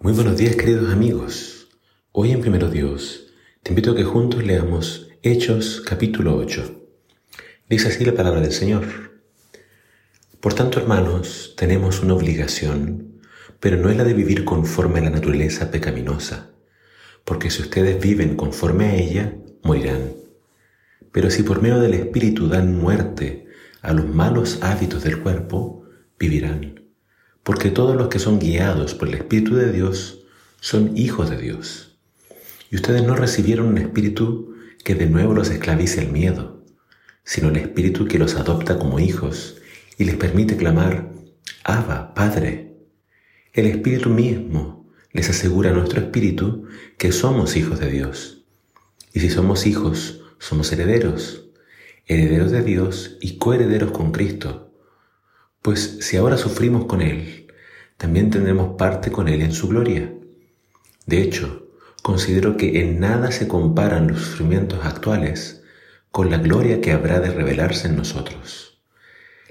Muy 0.00 0.12
buenos 0.12 0.36
días 0.36 0.54
queridos 0.54 0.92
amigos. 0.92 1.66
Hoy 2.12 2.30
en 2.30 2.40
Primero 2.40 2.70
Dios 2.70 3.32
te 3.64 3.72
invito 3.72 3.90
a 3.90 3.96
que 3.96 4.04
juntos 4.04 4.44
leamos 4.44 5.08
Hechos 5.24 5.82
capítulo 5.84 6.36
8. 6.36 6.86
Dice 7.68 7.88
así 7.88 8.04
la 8.04 8.14
palabra 8.14 8.40
del 8.40 8.52
Señor. 8.52 8.84
Por 10.38 10.54
tanto, 10.54 10.78
hermanos, 10.78 11.54
tenemos 11.56 12.00
una 12.00 12.14
obligación, 12.14 13.18
pero 13.58 13.76
no 13.76 13.90
es 13.90 13.96
la 13.96 14.04
de 14.04 14.14
vivir 14.14 14.44
conforme 14.44 15.00
a 15.00 15.02
la 15.02 15.10
naturaleza 15.10 15.72
pecaminosa, 15.72 16.52
porque 17.24 17.50
si 17.50 17.62
ustedes 17.62 18.00
viven 18.00 18.36
conforme 18.36 18.84
a 18.84 18.94
ella, 18.94 19.34
morirán. 19.64 20.12
Pero 21.10 21.28
si 21.28 21.42
por 21.42 21.60
medio 21.60 21.80
del 21.80 21.94
Espíritu 21.94 22.46
dan 22.46 22.78
muerte 22.78 23.48
a 23.82 23.92
los 23.92 24.06
malos 24.06 24.60
hábitos 24.62 25.02
del 25.02 25.18
cuerpo, 25.18 25.82
vivirán 26.20 26.87
porque 27.48 27.70
todos 27.70 27.96
los 27.96 28.08
que 28.08 28.18
son 28.18 28.38
guiados 28.38 28.92
por 28.94 29.08
el 29.08 29.14
Espíritu 29.14 29.54
de 29.54 29.72
Dios 29.72 30.26
son 30.60 30.94
hijos 30.98 31.30
de 31.30 31.38
Dios. 31.38 31.96
Y 32.70 32.76
ustedes 32.76 33.02
no 33.04 33.16
recibieron 33.16 33.68
un 33.68 33.78
espíritu 33.78 34.54
que 34.84 34.94
de 34.94 35.06
nuevo 35.06 35.32
los 35.32 35.48
esclavice 35.48 36.02
el 36.02 36.12
miedo, 36.12 36.62
sino 37.24 37.48
el 37.48 37.56
espíritu 37.56 38.06
que 38.06 38.18
los 38.18 38.34
adopta 38.34 38.78
como 38.78 39.00
hijos 39.00 39.62
y 39.96 40.04
les 40.04 40.16
permite 40.16 40.58
clamar, 40.58 41.10
Abba, 41.64 42.12
Padre. 42.12 42.76
El 43.54 43.64
espíritu 43.64 44.10
mismo 44.10 44.86
les 45.12 45.30
asegura 45.30 45.70
a 45.70 45.72
nuestro 45.72 46.02
espíritu 46.02 46.66
que 46.98 47.12
somos 47.12 47.56
hijos 47.56 47.80
de 47.80 47.90
Dios. 47.90 48.44
Y 49.14 49.20
si 49.20 49.30
somos 49.30 49.66
hijos, 49.66 50.20
somos 50.38 50.70
herederos, 50.70 51.48
herederos 52.04 52.50
de 52.50 52.62
Dios 52.62 53.16
y 53.22 53.38
coherederos 53.38 53.92
con 53.92 54.12
Cristo 54.12 54.67
pues 55.62 55.98
si 56.00 56.16
ahora 56.16 56.36
sufrimos 56.36 56.86
con 56.86 57.02
Él, 57.02 57.52
también 57.96 58.30
tendremos 58.30 58.76
parte 58.76 59.10
con 59.10 59.28
Él 59.28 59.42
en 59.42 59.52
su 59.52 59.68
gloria. 59.68 60.12
De 61.06 61.20
hecho, 61.20 61.66
considero 62.02 62.56
que 62.56 62.80
en 62.80 63.00
nada 63.00 63.32
se 63.32 63.48
comparan 63.48 64.08
los 64.08 64.20
sufrimientos 64.20 64.84
actuales 64.84 65.62
con 66.10 66.30
la 66.30 66.38
gloria 66.38 66.80
que 66.80 66.92
habrá 66.92 67.20
de 67.20 67.30
revelarse 67.30 67.88
en 67.88 67.96
nosotros. 67.96 68.80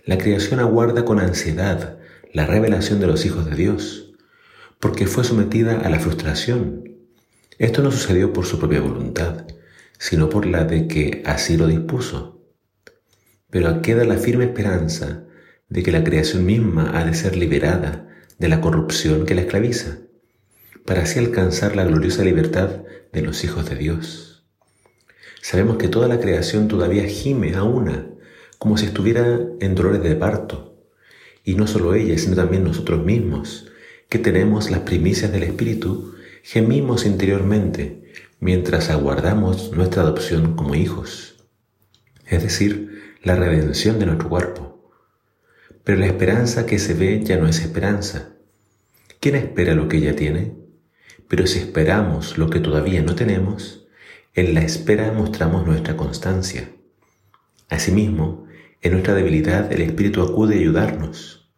La 0.05 0.17
creación 0.17 0.59
aguarda 0.59 1.03
con 1.05 1.19
ansiedad 1.19 1.99
la 2.33 2.45
revelación 2.45 2.99
de 2.99 3.07
los 3.07 3.25
hijos 3.25 3.49
de 3.49 3.55
Dios, 3.55 4.13
porque 4.79 5.07
fue 5.07 5.23
sometida 5.23 5.81
a 5.81 5.89
la 5.89 5.99
frustración. 5.99 6.97
Esto 7.57 7.81
no 7.81 7.91
sucedió 7.91 8.31
por 8.31 8.45
su 8.45 8.59
propia 8.59 8.81
voluntad, 8.81 9.45
sino 9.97 10.29
por 10.29 10.45
la 10.45 10.63
de 10.63 10.87
que 10.87 11.23
así 11.25 11.57
lo 11.57 11.67
dispuso. 11.67 12.41
Pero 13.49 13.81
queda 13.81 14.03
la 14.05 14.17
firme 14.17 14.45
esperanza 14.45 15.23
de 15.69 15.83
que 15.83 15.91
la 15.91 16.03
creación 16.03 16.45
misma 16.45 16.97
ha 16.97 17.03
de 17.03 17.13
ser 17.13 17.35
liberada 17.35 18.07
de 18.37 18.47
la 18.47 18.61
corrupción 18.61 19.25
que 19.25 19.35
la 19.35 19.41
esclaviza, 19.41 19.97
para 20.85 21.03
así 21.03 21.19
alcanzar 21.19 21.75
la 21.75 21.83
gloriosa 21.83 22.23
libertad 22.23 22.83
de 23.11 23.21
los 23.21 23.43
hijos 23.43 23.69
de 23.69 23.75
Dios. 23.75 24.45
Sabemos 25.41 25.77
que 25.77 25.89
toda 25.89 26.07
la 26.07 26.19
creación 26.19 26.67
todavía 26.67 27.05
gime 27.05 27.55
a 27.55 27.63
una, 27.63 28.07
como 28.57 28.77
si 28.77 28.85
estuviera 28.85 29.39
en 29.59 29.75
dolores 29.75 30.01
de 30.01 30.15
parto, 30.15 30.77
y 31.43 31.55
no 31.55 31.67
solo 31.67 31.93
ella, 31.93 32.17
sino 32.17 32.35
también 32.35 32.63
nosotros 32.63 33.03
mismos, 33.03 33.71
que 34.09 34.19
tenemos 34.19 34.71
las 34.71 34.81
primicias 34.81 35.31
del 35.31 35.43
Espíritu, 35.43 36.15
gemimos 36.43 37.05
interiormente 37.05 38.03
mientras 38.39 38.89
aguardamos 38.89 39.71
nuestra 39.71 40.03
adopción 40.03 40.55
como 40.55 40.75
hijos, 40.75 41.35
es 42.25 42.43
decir, 42.43 43.15
la 43.23 43.35
redención 43.35 43.99
de 43.99 44.05
nuestro 44.05 44.29
cuerpo. 44.29 44.76
Pero 45.87 45.99
la 45.99 46.07
esperanza 46.07 46.65
que 46.65 46.79
se 46.79 46.93
ve 46.95 47.23
ya 47.23 47.37
no 47.37 47.47
es 47.47 47.61
esperanza. 47.61 48.33
¿Quién 49.21 49.35
espera 49.35 49.73
lo 49.73 49.87
que 49.87 50.01
ya 50.01 50.17
tiene? 50.17 50.53
Pero 51.29 51.47
si 51.47 51.59
esperamos 51.59 52.37
lo 52.37 52.49
que 52.49 52.59
todavía 52.59 53.01
no 53.01 53.15
tenemos, 53.15 53.87
en 54.33 54.53
la 54.53 54.63
espera 54.63 55.13
mostramos 55.13 55.65
nuestra 55.65 55.95
constancia. 55.95 56.73
Asimismo, 57.69 58.47
en 58.81 58.91
nuestra 58.91 59.13
debilidad 59.13 59.71
el 59.71 59.81
Espíritu 59.81 60.21
acude 60.23 60.55
a 60.55 60.59
ayudarnos. 60.59 61.49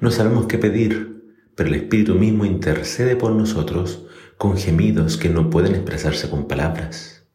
No 0.00 0.10
sabemos 0.10 0.48
qué 0.48 0.58
pedir, 0.58 1.22
pero 1.54 1.68
el 1.68 1.76
Espíritu 1.76 2.16
mismo 2.16 2.46
intercede 2.46 3.14
por 3.14 3.30
nosotros 3.30 4.08
con 4.38 4.56
gemidos 4.56 5.16
que 5.16 5.28
no 5.28 5.50
pueden 5.50 5.76
expresarse 5.76 6.28
con 6.28 6.48
palabras. 6.48 7.28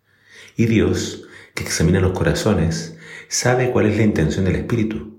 Y 0.58 0.66
Dios, 0.66 1.26
que 1.56 1.64
examina 1.64 2.02
los 2.02 2.12
corazones, 2.12 2.98
sabe 3.30 3.72
cuál 3.72 3.86
es 3.86 3.96
la 3.96 4.04
intención 4.04 4.44
del 4.44 4.58
Espíritu 4.58 5.14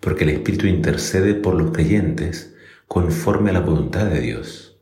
porque 0.00 0.24
el 0.24 0.30
Espíritu 0.30 0.66
intercede 0.66 1.34
por 1.34 1.54
los 1.54 1.70
creyentes 1.70 2.54
conforme 2.88 3.50
a 3.50 3.52
la 3.52 3.60
voluntad 3.60 4.06
de 4.06 4.20
Dios. 4.20 4.78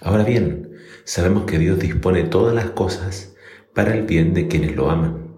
Ahora 0.00 0.24
bien, 0.24 0.70
sabemos 1.04 1.44
que 1.44 1.58
Dios 1.58 1.78
dispone 1.78 2.24
todas 2.24 2.54
las 2.54 2.70
cosas 2.70 3.34
para 3.74 3.94
el 3.94 4.04
bien 4.04 4.34
de 4.34 4.48
quienes 4.48 4.74
lo 4.74 4.90
aman, 4.90 5.28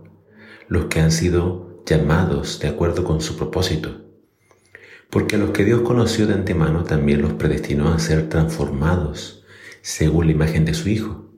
los 0.69 0.87
que 0.87 1.01
han 1.01 1.13
sido 1.13 1.83
llamados 1.85 2.61
de 2.61 2.69
acuerdo 2.69 3.05
con 3.05 3.21
su 3.21 3.37
propósito. 3.37 4.07
Porque 5.11 5.35
a 5.37 5.39
los 5.39 5.51
que 5.51 5.65
Dios 5.65 5.83
conoció 5.83 6.27
de 6.29 6.35
antemano 6.35 6.85
también 6.85 7.21
los 7.21 7.33
predestinó 7.33 7.93
a 7.93 7.99
ser 7.99 8.29
transformados 8.29 9.45
según 9.83 10.27
la 10.27 10.33
imagen 10.33 10.65
de 10.65 10.75
su 10.75 10.89
Hijo, 10.89 11.31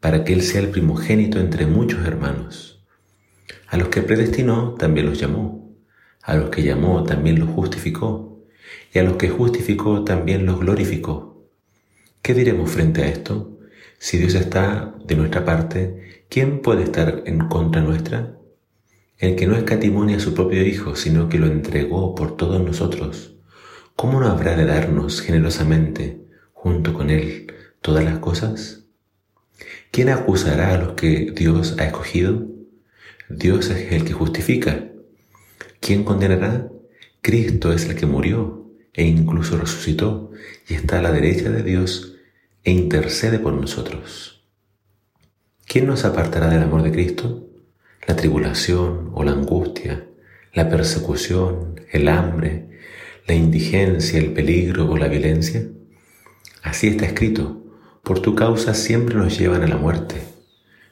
para 0.00 0.24
que 0.24 0.32
Él 0.32 0.42
sea 0.42 0.60
el 0.60 0.70
primogénito 0.70 1.38
entre 1.38 1.66
muchos 1.66 2.04
hermanos. 2.04 2.84
A 3.68 3.76
los 3.76 3.88
que 3.88 4.02
predestinó 4.02 4.74
también 4.74 5.06
los 5.06 5.20
llamó 5.20 5.61
a 6.22 6.34
los 6.34 6.50
que 6.50 6.62
llamó 6.62 7.04
también 7.04 7.38
los 7.38 7.50
justificó, 7.50 8.40
y 8.92 8.98
a 8.98 9.02
los 9.02 9.16
que 9.16 9.28
justificó 9.28 10.04
también 10.04 10.46
los 10.46 10.60
glorificó. 10.60 11.46
¿Qué 12.22 12.34
diremos 12.34 12.70
frente 12.70 13.02
a 13.02 13.08
esto? 13.08 13.58
Si 13.98 14.18
Dios 14.18 14.34
está 14.34 14.94
de 15.04 15.16
nuestra 15.16 15.44
parte, 15.44 16.24
¿quién 16.28 16.60
puede 16.60 16.84
estar 16.84 17.22
en 17.26 17.48
contra 17.48 17.82
nuestra? 17.82 18.36
El 19.18 19.36
que 19.36 19.46
no 19.46 19.56
escatimonia 19.56 20.16
a 20.16 20.20
su 20.20 20.34
propio 20.34 20.64
Hijo, 20.64 20.96
sino 20.96 21.28
que 21.28 21.38
lo 21.38 21.46
entregó 21.46 22.14
por 22.14 22.36
todos 22.36 22.60
nosotros, 22.60 23.36
¿cómo 23.96 24.20
no 24.20 24.28
habrá 24.28 24.56
de 24.56 24.64
darnos 24.64 25.20
generosamente, 25.20 26.20
junto 26.52 26.94
con 26.94 27.10
Él, 27.10 27.52
todas 27.80 28.04
las 28.04 28.18
cosas? 28.18 28.84
¿Quién 29.90 30.08
acusará 30.08 30.74
a 30.74 30.78
los 30.78 30.92
que 30.94 31.32
Dios 31.36 31.76
ha 31.78 31.84
escogido? 31.84 32.46
Dios 33.28 33.70
es 33.70 33.92
el 33.92 34.04
que 34.04 34.12
justifica. 34.12 34.88
¿Quién 35.82 36.04
condenará? 36.04 36.70
Cristo 37.22 37.72
es 37.72 37.86
el 37.86 37.96
que 37.96 38.06
murió 38.06 38.70
e 38.94 39.04
incluso 39.04 39.58
resucitó 39.58 40.30
y 40.68 40.74
está 40.74 41.00
a 41.00 41.02
la 41.02 41.10
derecha 41.10 41.50
de 41.50 41.64
Dios 41.64 42.14
e 42.62 42.70
intercede 42.70 43.40
por 43.40 43.52
nosotros. 43.54 44.44
¿Quién 45.66 45.88
nos 45.88 46.04
apartará 46.04 46.46
del 46.46 46.62
amor 46.62 46.84
de 46.84 46.92
Cristo? 46.92 47.48
¿La 48.06 48.14
tribulación 48.14 49.10
o 49.12 49.24
la 49.24 49.32
angustia, 49.32 50.06
la 50.54 50.68
persecución, 50.70 51.80
el 51.90 52.06
hambre, 52.06 52.68
la 53.26 53.34
indigencia, 53.34 54.20
el 54.20 54.32
peligro 54.32 54.88
o 54.88 54.96
la 54.96 55.08
violencia? 55.08 55.66
Así 56.62 56.86
está 56.86 57.06
escrito, 57.06 57.60
por 58.04 58.20
tu 58.20 58.36
causa 58.36 58.74
siempre 58.74 59.16
nos 59.16 59.36
llevan 59.36 59.64
a 59.64 59.66
la 59.66 59.78
muerte, 59.78 60.22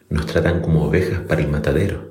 nos 0.08 0.26
tratan 0.26 0.60
como 0.60 0.82
ovejas 0.84 1.20
para 1.20 1.42
el 1.42 1.46
matadero. 1.46 2.10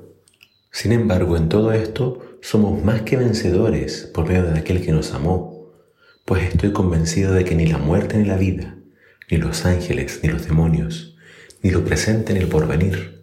Sin 0.72 0.92
embargo, 0.92 1.36
en 1.36 1.50
todo 1.50 1.74
esto 1.74 2.29
somos 2.42 2.82
más 2.82 3.02
que 3.02 3.16
vencedores 3.16 4.10
por 4.14 4.26
medio 4.26 4.44
de 4.44 4.58
aquel 4.58 4.82
que 4.82 4.92
nos 4.92 5.12
amó, 5.12 5.72
pues 6.24 6.44
estoy 6.44 6.72
convencido 6.72 7.34
de 7.34 7.44
que 7.44 7.54
ni 7.54 7.66
la 7.66 7.78
muerte 7.78 8.16
ni 8.16 8.24
la 8.24 8.36
vida, 8.36 8.76
ni 9.30 9.36
los 9.36 9.66
ángeles 9.66 10.20
ni 10.22 10.30
los 10.30 10.46
demonios, 10.46 11.16
ni 11.62 11.70
lo 11.70 11.84
presente 11.84 12.32
ni 12.32 12.40
el 12.40 12.48
porvenir, 12.48 13.22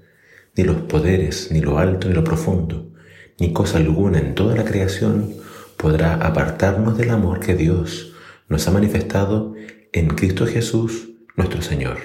ni 0.56 0.64
los 0.64 0.78
poderes, 0.84 1.50
ni 1.52 1.62
lo 1.62 1.80
alto 1.80 2.08
ni 2.08 2.14
lo 2.14 2.24
profundo, 2.24 2.92
ni 3.40 3.54
cosa 3.54 3.78
alguna 3.78 4.20
en 4.20 4.36
toda 4.36 4.56
la 4.56 4.66
creación 4.66 5.36
podrá 5.78 6.16
apartarnos 6.16 6.98
del 6.98 7.10
amor 7.10 7.40
que 7.40 7.56
Dios 7.56 8.14
nos 8.50 8.68
ha 8.68 8.72
manifestado 8.72 9.56
en 9.94 10.08
Cristo 10.10 10.46
Jesús 10.46 11.10
nuestro 11.36 11.62
Señor. 11.62 11.98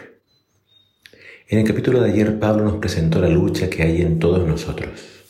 En 1.49 1.59
el 1.59 1.67
capítulo 1.67 2.01
de 2.01 2.11
ayer 2.11 2.39
Pablo 2.39 2.65
nos 2.65 2.77
presentó 2.77 3.21
la 3.21 3.29
lucha 3.29 3.69
que 3.69 3.83
hay 3.83 4.01
en 4.01 4.19
todos 4.19 4.47
nosotros 4.47 5.22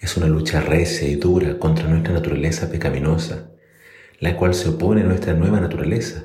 es 0.00 0.16
una 0.16 0.28
lucha 0.28 0.60
recia 0.60 1.08
y 1.08 1.16
dura 1.16 1.58
contra 1.58 1.88
nuestra 1.88 2.14
naturaleza 2.14 2.70
pecaminosa, 2.70 3.50
la 4.20 4.36
cual 4.36 4.54
se 4.54 4.68
opone 4.68 5.00
a 5.00 5.04
nuestra 5.04 5.34
nueva 5.34 5.60
naturaleza. 5.60 6.24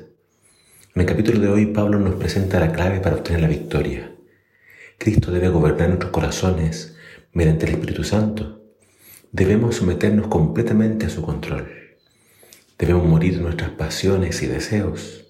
En 0.94 1.02
el 1.02 1.06
capítulo 1.06 1.40
de 1.40 1.48
hoy 1.48 1.66
Pablo 1.66 1.98
nos 1.98 2.14
presenta 2.14 2.60
la 2.60 2.70
clave 2.72 3.00
para 3.00 3.16
obtener 3.16 3.42
la 3.42 3.48
victoria. 3.48 4.14
Cristo 4.96 5.32
debe 5.32 5.48
gobernar 5.48 5.88
nuestros 5.88 6.12
corazones 6.12 6.96
mediante 7.32 7.66
el 7.66 7.72
Espíritu 7.72 8.04
Santo. 8.04 8.62
Debemos 9.32 9.76
someternos 9.76 10.28
completamente 10.28 11.06
a 11.06 11.10
su 11.10 11.22
control. 11.22 11.66
Debemos 12.78 13.04
morir 13.06 13.40
nuestras 13.40 13.70
pasiones 13.70 14.40
y 14.42 14.46
deseos. 14.46 15.26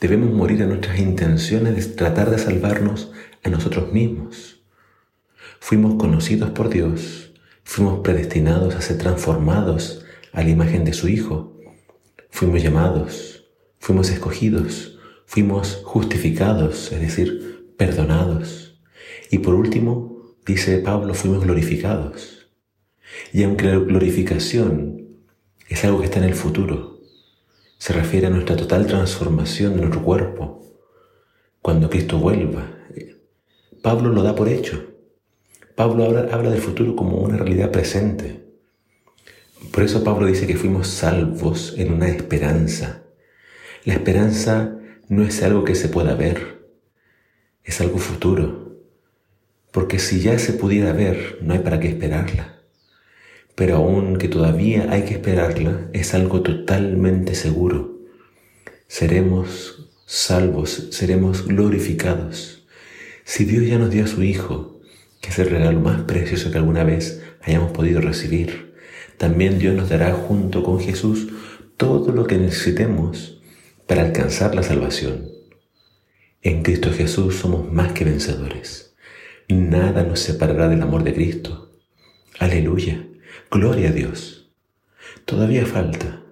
Debemos 0.00 0.32
morir 0.32 0.62
a 0.62 0.66
nuestras 0.66 1.00
intenciones 1.00 1.74
de 1.74 1.94
tratar 1.94 2.30
de 2.30 2.38
salvarnos 2.38 3.10
a 3.42 3.48
nosotros 3.48 3.92
mismos. 3.92 4.62
Fuimos 5.58 5.96
conocidos 5.96 6.50
por 6.50 6.68
Dios 6.68 7.33
Fuimos 7.64 8.00
predestinados 8.00 8.74
a 8.74 8.80
ser 8.80 8.98
transformados 8.98 10.04
a 10.32 10.42
la 10.42 10.50
imagen 10.50 10.84
de 10.84 10.92
su 10.92 11.08
Hijo. 11.08 11.58
Fuimos 12.30 12.62
llamados, 12.62 13.46
fuimos 13.78 14.10
escogidos 14.10 14.94
fuimos 15.26 15.80
justificados, 15.84 16.92
es 16.92 17.00
decir, 17.00 17.74
perdonados. 17.76 18.78
Y 19.30 19.38
por 19.38 19.54
último, 19.54 20.36
dice 20.46 20.78
Pablo, 20.78 21.14
fuimos 21.14 21.42
glorificados. 21.42 22.46
Y 23.32 23.42
aunque 23.42 23.66
la 23.66 23.78
glorificación 23.78 25.08
es 25.68 25.84
algo 25.84 25.98
que 25.98 26.04
está 26.04 26.18
en 26.18 26.26
el 26.26 26.34
futuro, 26.34 27.00
se 27.78 27.92
refiere 27.92 28.28
a 28.28 28.30
nuestra 28.30 28.56
total 28.56 28.86
transformación 28.86 29.74
de 29.74 29.80
nuestro 29.80 30.02
cuerpo, 30.02 30.62
cuando 31.60 31.90
Cristo 31.90 32.18
vuelva. 32.18 32.70
Pablo 33.82 34.10
lo 34.10 34.22
da 34.22 34.34
por 34.34 34.48
hecho. 34.48 34.93
Pablo 35.74 36.04
habla, 36.04 36.28
habla 36.32 36.50
del 36.50 36.60
futuro 36.60 36.94
como 36.94 37.18
una 37.18 37.36
realidad 37.36 37.72
presente. 37.72 38.44
Por 39.72 39.82
eso 39.82 40.04
Pablo 40.04 40.26
dice 40.26 40.46
que 40.46 40.56
fuimos 40.56 40.86
salvos 40.86 41.74
en 41.76 41.92
una 41.92 42.08
esperanza. 42.08 43.02
La 43.84 43.94
esperanza 43.94 44.78
no 45.08 45.24
es 45.24 45.42
algo 45.42 45.64
que 45.64 45.74
se 45.74 45.88
pueda 45.88 46.14
ver, 46.14 46.64
es 47.64 47.80
algo 47.80 47.98
futuro. 47.98 48.78
Porque 49.72 49.98
si 49.98 50.20
ya 50.20 50.38
se 50.38 50.52
pudiera 50.52 50.92
ver, 50.92 51.38
no 51.42 51.54
hay 51.54 51.58
para 51.58 51.80
qué 51.80 51.88
esperarla. 51.88 52.60
Pero 53.56 53.76
aún 53.76 54.16
que 54.18 54.28
todavía 54.28 54.86
hay 54.90 55.02
que 55.02 55.14
esperarla, 55.14 55.88
es 55.92 56.14
algo 56.14 56.42
totalmente 56.42 57.34
seguro. 57.34 57.98
Seremos 58.86 59.90
salvos, 60.06 60.88
seremos 60.92 61.46
glorificados. 61.46 62.66
Si 63.24 63.44
Dios 63.44 63.66
ya 63.66 63.78
nos 63.78 63.90
dio 63.90 64.04
a 64.04 64.08
su 64.08 64.22
Hijo, 64.22 64.73
que 65.24 65.30
es 65.30 65.38
el 65.38 65.48
regalo 65.48 65.80
más 65.80 66.02
precioso 66.02 66.50
que 66.50 66.58
alguna 66.58 66.84
vez 66.84 67.22
hayamos 67.40 67.72
podido 67.72 68.02
recibir, 68.02 68.74
también 69.16 69.58
Dios 69.58 69.74
nos 69.74 69.88
dará 69.88 70.12
junto 70.12 70.62
con 70.62 70.80
Jesús 70.80 71.28
todo 71.78 72.12
lo 72.12 72.26
que 72.26 72.36
necesitemos 72.36 73.40
para 73.86 74.02
alcanzar 74.02 74.54
la 74.54 74.62
salvación. 74.62 75.30
En 76.42 76.62
Cristo 76.62 76.92
Jesús 76.92 77.36
somos 77.36 77.72
más 77.72 77.92
que 77.92 78.04
vencedores. 78.04 78.94
Nada 79.48 80.02
nos 80.02 80.20
separará 80.20 80.68
del 80.68 80.82
amor 80.82 81.04
de 81.04 81.14
Cristo. 81.14 81.72
Aleluya. 82.38 83.06
Gloria 83.50 83.88
a 83.88 83.92
Dios. 83.92 84.52
Todavía 85.24 85.64
falta. 85.64 86.22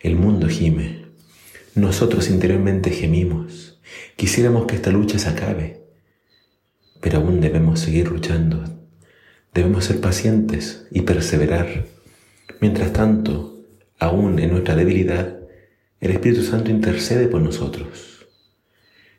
El 0.00 0.16
mundo 0.16 0.48
gime. 0.48 1.08
Nosotros 1.74 2.30
interiormente 2.30 2.90
gemimos. 2.90 3.82
Quisiéramos 4.16 4.64
que 4.64 4.76
esta 4.76 4.90
lucha 4.92 5.18
se 5.18 5.28
acabe. 5.28 5.77
Pero 7.00 7.18
aún 7.18 7.40
debemos 7.40 7.80
seguir 7.80 8.08
luchando. 8.08 8.64
Debemos 9.54 9.84
ser 9.84 10.00
pacientes 10.00 10.86
y 10.90 11.02
perseverar. 11.02 11.86
Mientras 12.60 12.92
tanto, 12.92 13.64
aún 13.98 14.38
en 14.38 14.50
nuestra 14.50 14.74
debilidad, 14.74 15.38
el 16.00 16.10
Espíritu 16.12 16.42
Santo 16.42 16.70
intercede 16.70 17.28
por 17.28 17.42
nosotros. 17.42 18.26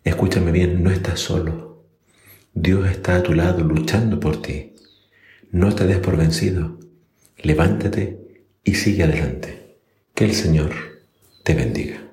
Escúchame 0.04 0.52
bien, 0.52 0.84
no 0.84 0.92
estás 0.92 1.20
solo. 1.20 1.86
Dios 2.54 2.90
está 2.90 3.16
a 3.16 3.24
tu 3.24 3.34
lado 3.34 3.64
luchando 3.64 4.20
por 4.20 4.42
ti. 4.42 4.75
No 5.52 5.74
te 5.75 5.86
des 5.88 6.00
por 6.00 6.18
vencido. 6.18 6.80
Levántate 7.38 8.20
y 8.64 8.75
sigue 8.75 9.04
adelante. 9.04 9.78
Que 10.14 10.25
el 10.25 10.34
Señor 10.34 10.72
te 11.44 11.54
bendiga. 11.54 12.09